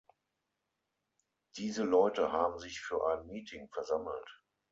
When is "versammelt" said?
3.69-4.41